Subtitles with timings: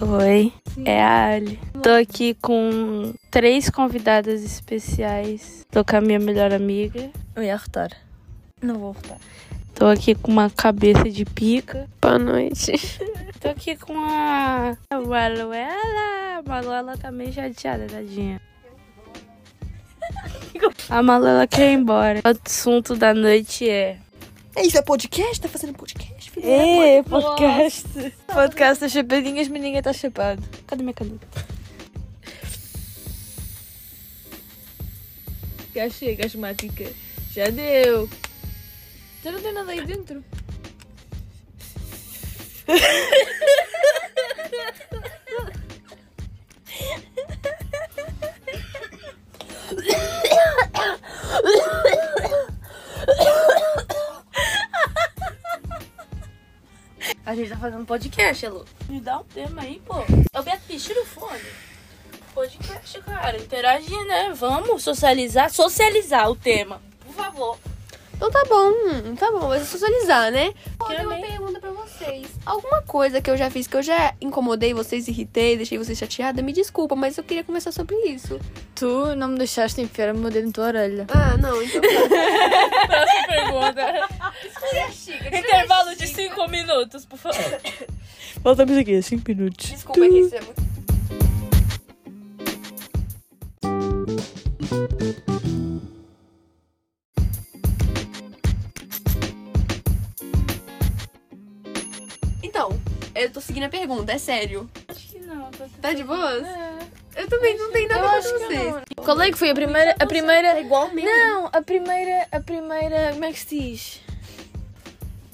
[0.00, 0.52] Oi,
[0.84, 1.58] é a Ali.
[1.82, 5.66] Tô aqui com três convidadas especiais.
[5.72, 7.10] Tô com a minha melhor amiga.
[7.34, 7.90] Eu ia rotar.
[8.62, 9.18] Não vou rotar.
[9.74, 11.88] Tô aqui com uma cabeça de pica.
[12.00, 12.72] Boa noite.
[13.42, 16.38] Tô aqui com a a Manuela.
[16.38, 18.40] A Manuela tá meio chateada, tadinha.
[20.88, 22.20] A Manuela quer ir embora.
[22.24, 23.98] O assunto da noite é...
[24.58, 25.40] É isso, é podcast?
[25.40, 26.32] Tá fazendo podcast?
[26.32, 26.44] filho?
[26.44, 27.86] É, podcast.
[28.26, 30.42] Podcast das chapadinhas, mas ninguém tá chapado.
[30.66, 31.28] Cadê minha caneta?
[35.72, 36.92] Já chega, asmática.
[37.32, 38.10] Já deu.
[39.22, 40.24] Já não tem nada aí dentro.
[57.38, 58.64] gente tá fazendo podcast, Elu.
[58.88, 59.94] Me dá um tema aí, pô.
[60.38, 61.40] Ô, Beatriz, tira o fone.
[62.34, 63.36] Podcast, cara.
[63.38, 64.32] Interagir, né?
[64.34, 65.50] Vamos socializar.
[65.50, 66.80] Socializar o tema.
[67.04, 67.58] Por favor.
[68.14, 70.52] Então tá bom, tá bom, mas é socializar, né?
[70.80, 71.67] Eu tenho uma pergunta pra
[71.98, 72.28] vocês.
[72.46, 76.42] Alguma coisa que eu já fiz que eu já incomodei vocês, irritei, deixei vocês chateada,
[76.42, 78.38] me desculpa, mas eu queria conversar sobre isso.
[78.74, 81.06] Tu não me deixaste enfiar o meu dedo na tua orelha.
[81.08, 81.80] Ah, não, então.
[81.80, 84.08] Próxima pergunta.
[84.92, 87.60] Chica, Intervalo de 5 minutos, por favor.
[88.42, 89.70] Voltamos aqui, 5 minutos.
[89.70, 90.67] Desculpa, é que isso é muito.
[102.42, 102.78] Então,
[103.14, 104.68] eu tô seguindo a pergunta, é sério.
[104.88, 105.50] Acho que não.
[105.50, 105.64] Tô...
[105.80, 106.44] Tá de boas?
[106.46, 106.78] É.
[107.16, 108.72] Eu também não tenho nada pra acho vocês.
[108.72, 108.82] não.
[109.04, 109.96] Qual é que foi a primeira.
[109.98, 110.48] A primeira.
[110.56, 111.10] É igual mesmo.
[111.10, 112.28] Não, a primeira.
[112.30, 113.10] A primeira.
[113.12, 114.00] Como é que se diz?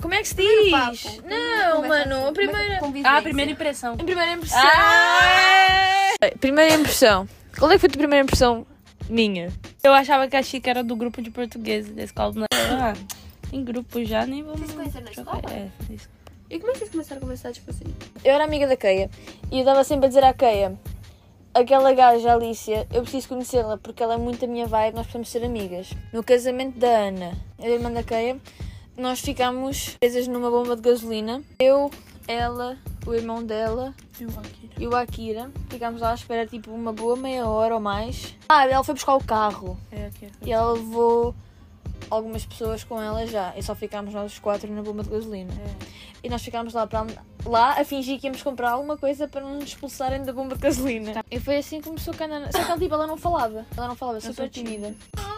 [0.00, 0.70] Como é que se Primeiro diz?
[0.70, 1.28] papo.
[1.28, 2.80] Não, mano, a primeira.
[3.04, 3.94] Ah, primeira impressão.
[3.94, 4.60] A primeira impressão.
[4.62, 6.10] Ah!
[6.40, 7.28] Primeira impressão.
[7.58, 8.66] Qual é que foi a tua primeira impressão
[9.08, 9.50] minha?
[9.82, 12.94] Eu achava que a Chica era do grupo de português da escola do Ah,
[13.50, 14.60] tem grupo já, nem vamos.
[14.60, 15.42] Vocês conheceram na escola?
[15.50, 16.23] É, na escola.
[16.50, 17.84] E como é que vocês começaram a conversar, tipo assim?
[18.24, 19.10] Eu era amiga da Keia
[19.50, 20.78] e eu dava sempre a dizer à Keia:
[21.52, 25.04] aquela gaja, a Alicia, eu preciso conhecê-la porque ela é muito a minha vibe, nós
[25.06, 25.90] precisamos ser amigas.
[26.12, 28.38] No casamento da Ana, a irmã da Keia,
[28.96, 31.42] nós ficámos presas numa bomba de gasolina.
[31.58, 31.90] Eu,
[32.28, 32.76] ela,
[33.06, 34.70] o irmão dela Eu aqui.
[34.78, 35.50] e o Akira.
[35.70, 38.36] Ficámos lá à espera tipo uma boa meia hora ou mais.
[38.48, 40.28] Ah, ela foi buscar o carro É aqui.
[40.44, 41.34] e ela levou
[42.10, 43.52] algumas pessoas com ela já.
[43.56, 45.52] E só ficámos nós os quatro na bomba de gasolina.
[46.22, 47.06] E nós ficámos lá, para,
[47.44, 50.62] lá a fingir que íamos comprar alguma coisa para não nos expulsarem da bomba de
[50.62, 51.24] gasolina.
[51.30, 52.50] E foi assim que começou a Cana.
[52.50, 53.66] Só que ela, tipo, ela não falava.
[53.76, 54.94] Ela não falava, super sou tímida.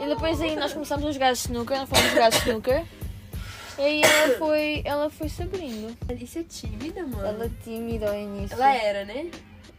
[0.00, 2.84] E depois aí nós começámos a jogar snooker, nós fomos jogar snooker.
[3.80, 5.96] E aí ela foi, ela foi se abrindo.
[6.20, 7.26] Isso é tímida, mano.
[7.26, 8.54] Ela é tímida ao início.
[8.54, 9.30] Ela era, né?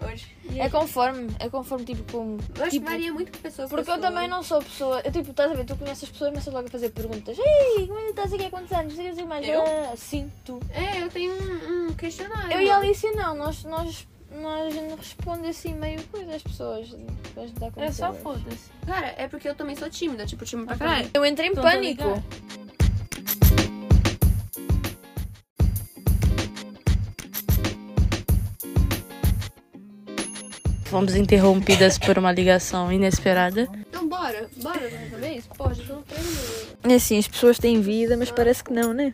[0.04, 0.26] Hoje.
[0.58, 2.40] É conforme, é conforme tipo como.
[2.56, 4.12] Eu acho tipo, que varia muito de pessoa pra Porque eu pessoa.
[4.12, 5.02] também não sou pessoa.
[5.06, 7.38] Eu tipo, estás a ver, tu conheces as pessoas e começas logo a fazer perguntas.
[7.38, 8.98] Ei, como é que estás aqui há quantos anos?
[8.98, 9.48] Não sei o que mais.
[9.48, 9.62] Eu?
[9.62, 10.60] Ah, sim, tu.
[10.74, 12.52] É, eu tenho um, um questionário.
[12.52, 12.78] Eu e a.
[12.78, 16.88] Alicia não, nós, nós, nós respondemos assim meio coisa às pessoas.
[17.38, 18.72] Ajudar com É só foda-se.
[18.88, 21.12] Cara, é porque eu também sou tímida, tipo, tímida pra caralho.
[21.14, 22.24] Eu entrei em tô pânico.
[30.92, 33.68] Fomos interrompidas por uma ligação inesperada.
[33.90, 35.48] Então bora, bora dessa vez?
[35.58, 36.28] Pô, já tô no treino.
[36.84, 39.14] É assim, as pessoas têm vida, mas parece que não, né?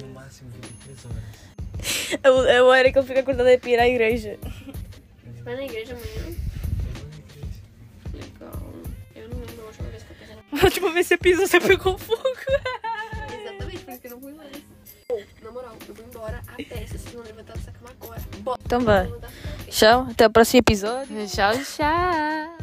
[0.00, 0.48] No máximo
[0.86, 2.20] 23 horas.
[2.22, 4.38] É o- É a hora que ele fica acordado a ir à igreja.
[5.42, 6.36] Vai na igreja amanhã?
[8.14, 8.72] Legal.
[9.16, 11.46] Eu não lembro a última vez que eu pensei A última vez que você pisou,
[11.48, 12.22] você pegou fogo.
[13.42, 14.52] Exatamente, por isso que eu não fui mais.
[15.08, 18.22] Pô, na moral, eu vou embora até se vocês não levantarem essa cama agora.
[18.38, 18.60] Bora.
[18.64, 19.08] Então vai.
[19.70, 21.26] Tchau, até o próximo episódio.
[21.26, 22.56] Tchau, tchau.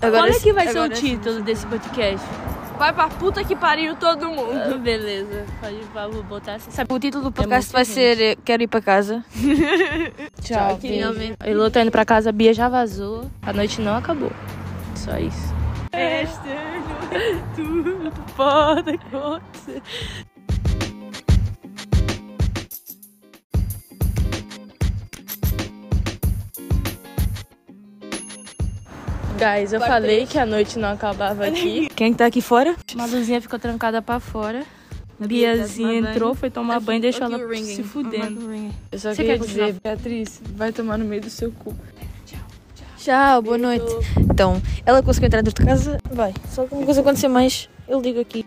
[0.00, 2.24] Qual é que vai ser o agora título desse podcast?
[2.78, 4.78] Vai pra puta que pariu todo mundo.
[4.80, 6.70] Beleza, pode vou botar assim.
[6.70, 7.94] Sabe, O título do É podcast muito vai gente.
[7.94, 9.24] ser eh, Quero ir pra casa.
[10.42, 10.76] tchau.
[10.76, 10.94] beijo.
[10.94, 13.30] finalmente- Elô tá indo pra casa, a Bia já vazou.
[13.42, 14.30] A noite não acabou.
[14.94, 15.54] Só isso.
[15.92, 16.26] É
[17.54, 19.82] tudo pode acontecer.
[29.38, 31.88] Guys, eu falei que a noite não acabava aqui.
[31.94, 32.74] Quem que tá aqui fora?
[32.94, 34.64] Maluzinha ficou trancada pra fora.
[35.18, 38.72] Biazinha entrou, foi tomar banho e deixou ela se fudendo.
[38.90, 39.76] Eu só Você queria quer dizer?
[39.82, 41.74] Beatriz, vai tomar no meio do seu cu.
[43.06, 43.86] Tchau, boa noite.
[44.18, 46.34] Então, ela conseguiu entrar dentro de casa, vai.
[46.48, 48.44] Se alguma coisa acontecer mais, eu ligo aqui.